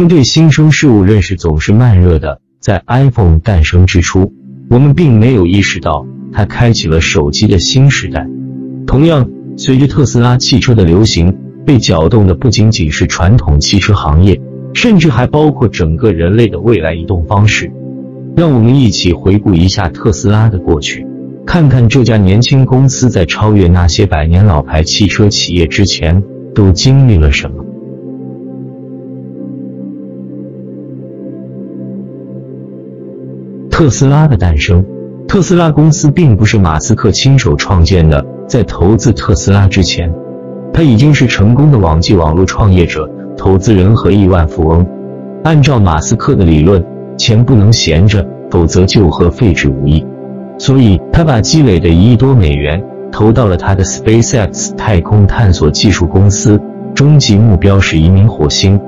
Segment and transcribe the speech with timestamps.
[0.00, 2.40] 们对新生事物认识总是慢热的。
[2.58, 4.32] 在 iPhone 诞生之初，
[4.70, 8.26] 我们并没有意识到它开启了手机的新时代。
[8.86, 9.28] 同样，
[9.58, 14.40] 随着特斯拉汽车的流行，被搅动的不仅仅是传统汽车行业，
[14.72, 17.70] 甚至还包括整个人类的未来移动方式。
[18.36, 21.06] 让我们一起回顾一下特斯拉的过去，
[21.44, 26.22] 看看这家年轻公司在超越那些百年老牌汽车企业之前
[26.54, 27.66] 都经历了什么。
[33.80, 34.84] 特斯拉的诞生，
[35.26, 38.22] 特斯拉公司并不是马斯克亲手创建的。
[38.46, 40.12] 在投资特斯拉之前，
[40.70, 44.86] 他已经是成功的网际网络创业者、投资人和亿万富翁。
[45.44, 46.84] 按照马斯克的理论，
[47.16, 50.06] 钱不能闲着，否则就和废纸无异。
[50.58, 56.60] 所以，他把积累的一亿多美元投到了他的 SpaceX 太空探索技术公司，
[56.94, 58.78] 终极目标是移民火星。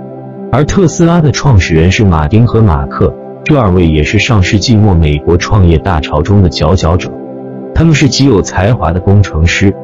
[0.51, 3.11] 而特斯拉的创始人是马丁和马克。
[3.45, 7.11] 这二位也是上世纪末美国创业大潮中的佼佼者，
[7.75, 9.75] 他们是极有才华的工程师，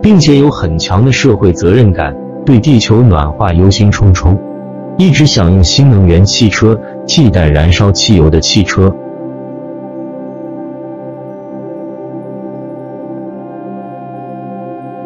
[0.00, 2.16] 并且有很强的社会责任感，
[2.46, 4.38] 对地球暖化忧心忡忡，
[4.96, 8.94] 一直想用新能源汽车替代燃烧汽油的汽车。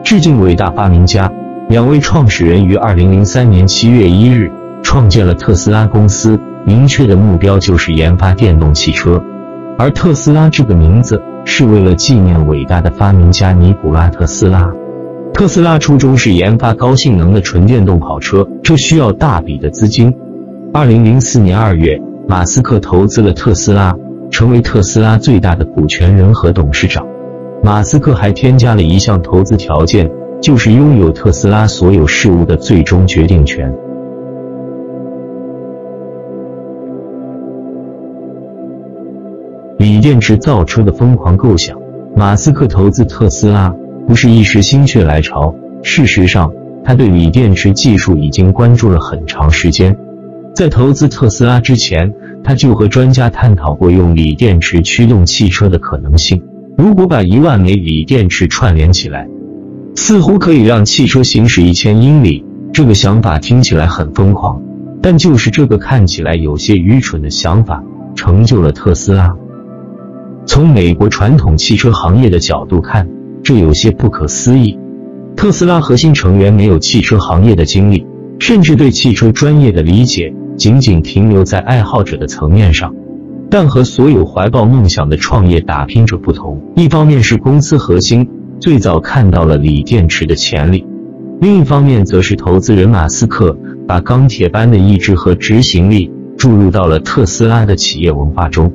[0.04, 1.30] 致敬伟大发明家！
[1.68, 4.50] 两位创始人于二零零三年七月一日
[4.82, 6.40] 创建了特斯拉公司。
[6.64, 9.22] 明确的目标就是研发电动汽车，
[9.78, 14.70] 而特斯拉这个名字是为了纪念伟大的发明家尼古拉特斯拉。
[15.32, 20.12] 特斯拉初衷是研发高性能的纯电动跑车，这需要大笔的资金。
[20.72, 23.96] 二零零四年二月，马斯克投资了特斯拉，
[24.30, 27.06] 成为特斯拉最大的股权人和董事长。
[27.62, 30.10] 马斯克还添加了一项投资条件，
[30.42, 33.72] 就是拥有特斯拉所有事务的最终决定权。
[39.78, 41.78] 锂电池造车的疯狂构想，
[42.16, 43.72] 马斯克投资特斯拉
[44.08, 45.54] 不是一时心血来潮。
[45.84, 46.52] 事实上，
[46.84, 49.96] 他对锂电池技术已经关注了很长时间。
[50.52, 52.12] 在投资特斯拉之前，
[52.42, 56.42] 他就和专家探讨过用锂电池驱动汽车的可能性。
[56.76, 59.28] 如果把一万枚锂电池串联起来，
[59.94, 62.44] 似乎可以让汽车行驶一千英里。
[62.72, 64.60] 这个想法听起来很疯狂，
[65.00, 67.80] 但就是这个看起来有些愚蠢的想法，
[68.16, 69.32] 成就了特斯拉。
[70.48, 73.06] 从美国传统汽车行业的角度看，
[73.44, 74.78] 这有些不可思议。
[75.36, 78.04] 特斯拉核心成员没有汽车行业的经历，
[78.38, 82.92] 甚至对汽车专业的理解仅仅停留在爱好者的层面上。
[83.50, 88.26] 但和所有怀抱梦想的创业打拼者不同，一方面是公司核心
[88.58, 90.82] 最早看到了锂电池的潜力，
[91.42, 93.54] 另一方面则是投资人马斯克
[93.86, 98.72] 把钢铁般的意志和执行力注入到了特斯拉的企业文化中。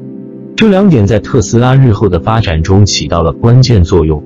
[0.56, 4.24] 这两点在特斯拉日后的发展中起到了关键作用。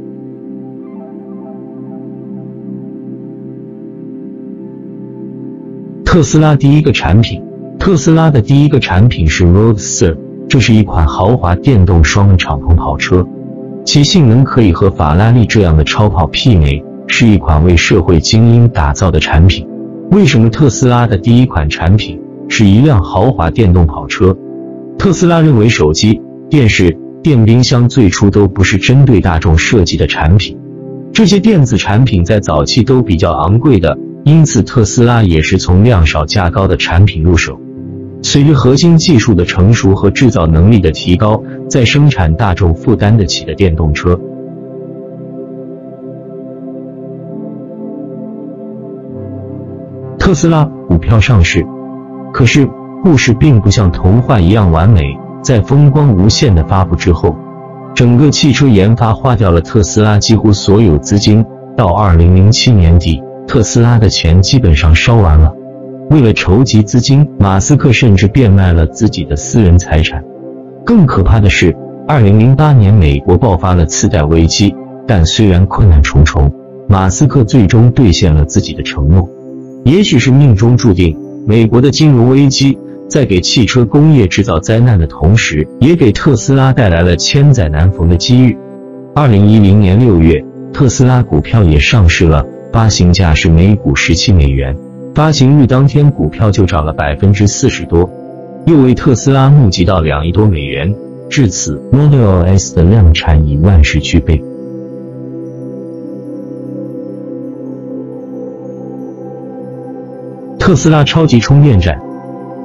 [6.03, 7.41] 特斯拉第一个产品，
[7.79, 10.17] 特斯拉的第一个产品是 Roadster，
[10.49, 13.25] 这是一款豪华电动双敞篷跑车，
[13.85, 19.67] 其性能可以和法拉利这样的超跑媲美，是一款为社会精英打造的产品。
[20.11, 24.35] 为什么特斯拉的第一款产品是一辆豪华电动跑车？
[25.07, 30.59] 特斯拉认为，手机、电视、电冰箱最初都不是针对大众设计的产品，
[31.13, 37.57] 这些电子产品在早期都比较昂贵的，因此特斯拉也是从量少价高的产品入手。
[38.21, 44.19] 随着核心技术的成熟和制造能力的提高，在生产大众负担得起的电动车。
[50.19, 51.65] 特斯拉股票上市，
[52.33, 52.67] 可是。
[53.07, 55.17] 故事并不像童话一样完美。
[55.41, 57.33] 在风光无限的发布之后，
[57.95, 61.45] 整个汽车研发花掉了特斯拉几乎所有资金。
[61.77, 65.49] 到二零零七年底，特斯拉的钱基本上烧完了。
[66.09, 70.21] 为了筹集资金，马斯克甚至变卖了自己的私人财产。
[70.83, 71.73] 更可怕的是，
[72.09, 74.75] 二零零八年美国爆发了次贷危机，
[75.07, 76.51] 但虽然困难重重，
[76.89, 79.25] 马斯克最终兑现了自己的承诺。
[79.85, 82.77] 也许是命中注定，美国的金融危机。
[83.09, 88.57] 在给汽车工业制造灾难的同时，也给特斯拉带来了千载难逢的机遇。
[89.15, 90.43] 二零一零年六月，
[90.73, 94.77] 特斯拉股票也上市了，发行价是每股十七美元。
[95.15, 98.09] 发行日当天，股票就涨了百分之四十多，
[98.65, 100.93] 又为特斯拉募集到两亿多美元。
[101.29, 104.43] 至此，Model S 的量产已万事俱备。
[110.59, 111.99] 特斯拉超级充电站。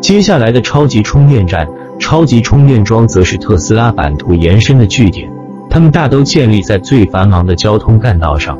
[0.02, 1.64] 接下来的超级充电站、
[2.00, 5.30] 超级充电桩则是特斯拉版图延伸的据点，
[5.70, 8.58] 它们大都建立在最繁忙的交通干道上，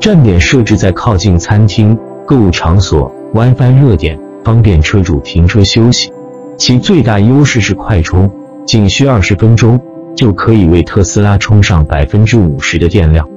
[0.00, 6.12] 站点设置在靠近餐厅、购物场所、WiFi 热点，方便车主停车休息。
[6.56, 8.30] 其最大优势是快充，
[8.64, 9.80] 仅需二十分钟
[10.14, 13.28] 就可以为特斯拉充上百分之五十的电量。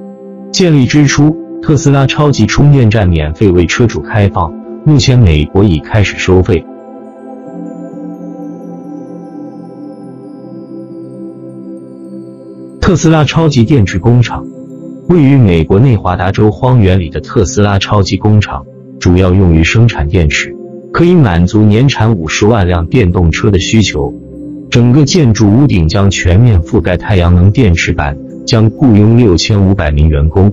[0.52, 4.52] 建立之初，特斯拉超级充电站免费为车主开放，
[4.86, 6.64] 目前美国已开始收费。
[12.90, 14.44] 特斯拉超级电池工厂
[15.06, 18.66] 位于美国内华达州荒原里的特斯拉超级工厂，
[18.98, 20.52] 主要用于生产电池。
[20.92, 24.12] 可以满足年产五十万辆电动车的需求。
[24.70, 30.52] 整个建筑屋顶将全面覆盖太阳能电池板，将雇佣六千五百名员工。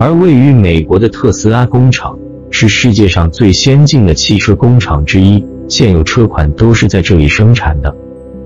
[0.00, 2.18] 而位于美国的特斯拉工厂
[2.50, 7.94] 是世界上最先进的汽车工厂之一，现有车款都是在这里生产的。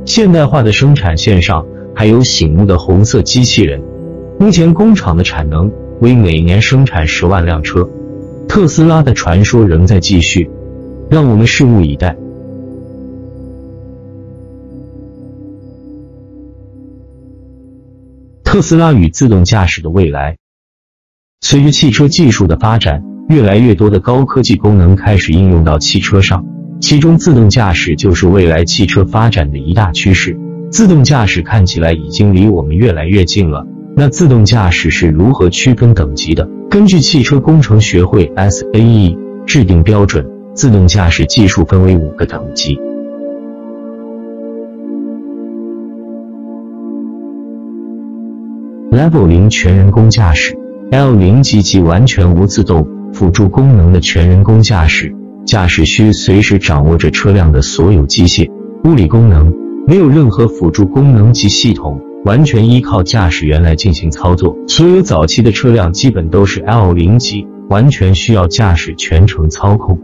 [0.04, 1.64] 现代化的生产线上
[1.98, 3.82] 还有醒目的红色机器人。
[4.38, 5.68] 目前工厂的产能
[6.00, 7.90] 为每年生产十万辆车。
[8.48, 10.48] 特斯拉的传说仍在继续。
[11.10, 12.16] 让我们拭目以待。
[18.44, 20.36] 特斯拉与自动驾驶的未来。
[21.40, 26.46] 随着汽车技术的发展，越来越多的高科技功能开始应用到汽车上，
[26.80, 30.38] 其中自动驾驶就是未来汽车发展的一大趋势。
[30.70, 33.66] 自动驾驶看起来已经离我们越来越近了。
[33.96, 36.48] 那自动驾驶是如何区分等级的？
[36.70, 39.16] 根据汽车工程学会 （SAE）
[39.46, 40.24] 制定标准。
[40.54, 42.76] 自动驾驶技术分为五个等级
[48.90, 50.58] ：Level 零全人工驾驶
[50.90, 55.14] ，L 零级及完全无自动辅助功能的全人工驾驶，
[55.46, 58.50] 驾驶需随时掌握着车辆的所有机械、
[58.82, 59.54] 物理功能，
[59.88, 64.54] 没有任何辅助功能及系统，完全依靠驾驶员来进行操作。
[64.66, 69.98] 所有早期的车辆基本都是 L 零级，完全需要驾驶全程操控。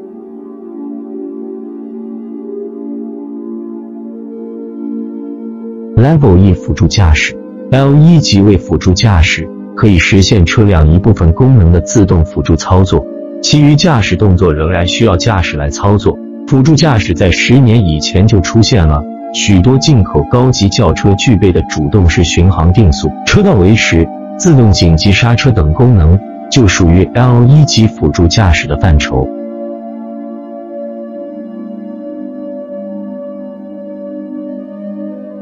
[5.99, 7.37] Level 一辅助驾驶
[7.71, 9.47] ，L 一级为辅助驾驶，
[9.77, 13.05] 可以实现车辆一部分功能的自动辅助操作，
[13.43, 16.19] 其余驾驶动作仍然需要驾驶来操作。
[16.47, 19.03] 辅助驾驶在十年以前就出现了，
[19.35, 24.09] 许多进口高级轿车具备的主动式巡航定速、车道维持、
[24.39, 26.17] 自动紧急刹车等功能，
[26.49, 29.27] 就属于 L 一级辅助驾驶的范畴。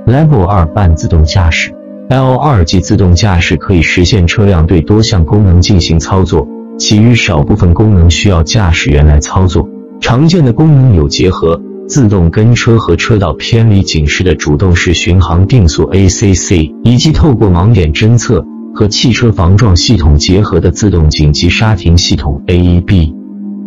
[0.07, 1.71] Level 二半自动驾驶
[2.09, 6.49] ，L 二级自动驾驶可以实现车辆对多项功能进行操作，
[6.79, 9.69] 其余少部分功能需要驾驶员来操作。
[10.01, 18.45] 常见的功能有结合自动跟车和车道偏离警示的主动式巡航定速 ACC，以及透过盲点侦测
[18.75, 23.13] 和汽车防撞系统结合的自动紧急刹停系统 AEB。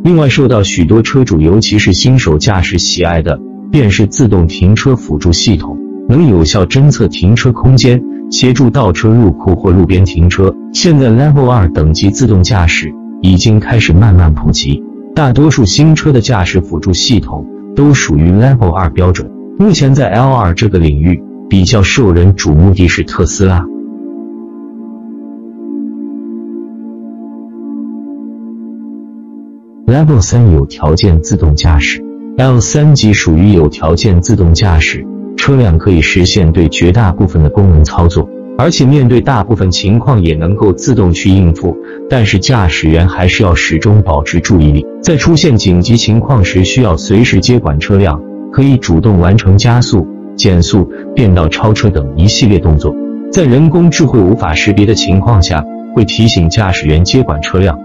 [0.03, 3.39] 另外，受到许多车主，尤其是新手驾驶喜爱的，
[3.71, 5.77] 便是自动停车辅助系统。
[6.07, 8.01] 能有效侦测停车空间，
[8.31, 10.53] 协助倒车入库或路边停车。
[10.73, 14.83] 现在 Level 二等级自动驾驶已经开始慢慢普及，
[15.15, 19.29] 大多数新车的驾驶辅助系统都属于 Level 二标准。
[19.57, 23.65] 目前在 L 二这个领域比较受人瞩目的是特斯拉。
[29.85, 32.03] Level 三有条件自动驾驶
[32.37, 35.05] ，L 三级属于有条件自动驾驶。
[35.37, 38.27] 车辆可以实现对绝大部分的功能操作，
[38.57, 41.75] 而且面对大部分情况也能够自动去应付。
[42.09, 48.21] 但是驾驶员还是要始终保持注意力，在出现紧急情况时需要随时接管车辆，
[48.51, 52.95] 可以主动完成加速、减速、变道、超车等一系列动作。
[53.31, 57.77] 在人工智慧无法识别的情况下，会提醒驾驶员接管车辆。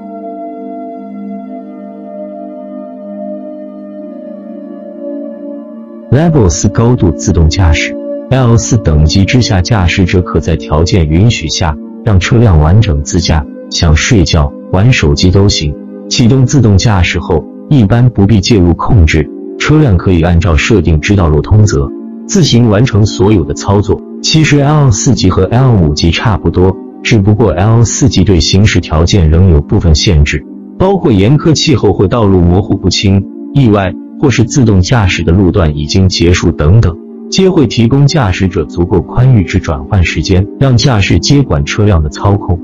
[6.11, 7.97] Level 四高度自动驾驶
[8.31, 15.75] ，L 四等级之下，驾驶者可在条件允许下让车辆完整自驾，想睡觉、玩手机都行。
[16.09, 21.89] 启动自动驾驶后，一般不必介入控制，车辆可以按照设定之道路通则，
[22.27, 24.01] 自行完成所有的操作。
[24.23, 30.45] 其实 L 四级和 L 五级差不多，只不过 L 四级对行驶条件仍有部分限制，
[30.79, 33.93] 包括严苛气候或道路模糊不清、意外。
[34.23, 36.95] 或是自动驾驶的路段已经结束等等，
[37.31, 42.59] 皆会提供驾驶者足够宽裕之转换时间，让驾驶接管车辆的操控。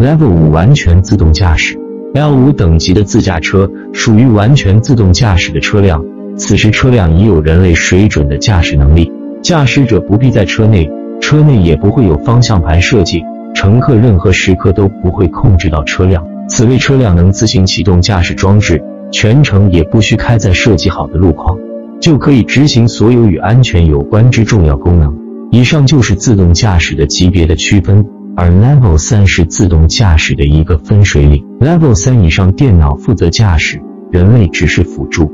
[0.00, 1.78] Level 五完全自动驾驶
[2.14, 6.04] ，L 五等级的自驾车属于完全自动驾驶的车辆。
[6.36, 10.90] 此时车辆已有人类水准的驾驶能力，驾驶者不必在车内，
[11.20, 13.22] 车内也不会有方向盘设计，
[13.54, 16.26] 乘客任何时刻都不会控制到车辆。
[16.50, 21.56] 此类车辆能自行启动驾驶装置，全程也不需开在设计好的路况，
[22.00, 25.16] 就可以执行所有与安全有关之重要功能。
[25.52, 28.04] 以上就是自动驾驶的级别的区分。
[28.36, 33.80] 而 Level 三是自动驾驶的一个分水岭，Level 三以上电脑负责驾驶，
[34.10, 35.30] 人类只是辅助。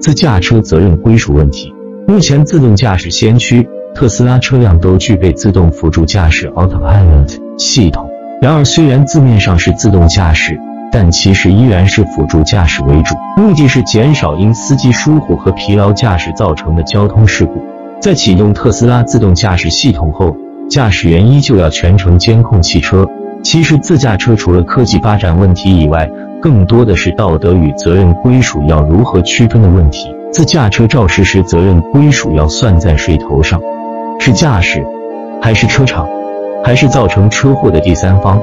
[0.00, 1.72] 自驾车责任归属问题，
[2.06, 8.10] 目前自动驾驶先驱特斯拉车辆都具备自动辅助驾驶 Autopilot 系统。
[8.42, 10.58] 然而，虽然字面上是自动驾驶。
[10.92, 17.60] 但其实依然是辅助驾驶为主，目的是减少因司机疏忽和疲劳驾驶造成的交通事故。
[18.00, 20.36] 在启动特斯拉自动驾驶系统后，
[20.70, 23.04] 驾驶员依旧要全程监控汽车。
[23.42, 26.08] 其实，自驾车除了科技发展问题以外，
[26.40, 30.14] 更多的是道德与责任归属要如何区分的问题。
[30.30, 33.60] 自驾车肇事时，责任归属要算在谁头上？
[34.26, 34.82] 是驾驶，
[35.42, 36.08] 还是车厂，
[36.64, 38.40] 还是造成车祸的第三方？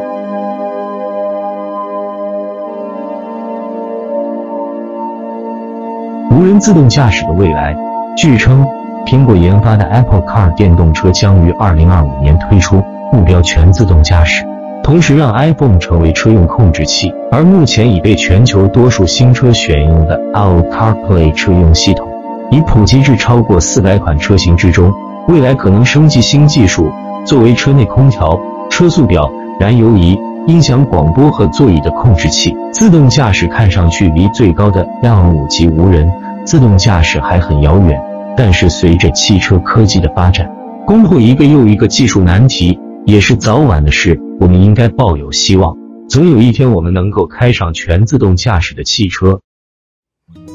[6.29, 7.75] 无人自动驾驶的未来，
[8.15, 8.63] 据称，
[9.07, 14.45] 苹果研发的 Apple Car 电动车将于2025年推出，目标全自动驾驶，
[14.83, 17.11] 同时让 iPhone 成为车用控制器。
[17.31, 22.07] 而目前已被全球多数新车选用的 Apple CarPlay 车用系统，
[22.51, 24.93] 已普及至超过400款车型之中。
[25.27, 26.91] 未来可能升级新技术，
[27.25, 30.17] 作为车内空调、车速表、燃油仪。
[30.47, 36.11] 音响、广播和座椅的控制器，自动驾驶看上去离最高的 L 五级无人
[36.43, 38.01] 自动驾驶还很遥远。
[38.35, 40.49] 但是随着汽车科技的发展，
[40.83, 44.19] 攻破一个又一个技术难题也是早晚的事。
[44.39, 45.77] 我们应该抱有希望，
[46.09, 49.41] 总有一天我们能够开上全自动驾驶的汽车。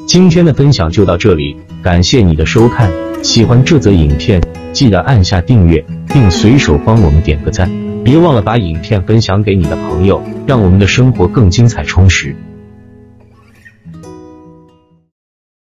[0.08, 2.90] 今天的分享就到这里，感谢你的收看。
[3.23, 4.40] 喜欢这则影片，
[4.76, 7.66] 记得按下订阅，并随手帮我们点个赞。
[8.04, 12.37] 别忘了把影片分享给你的朋友，让我们的生活更精彩充实。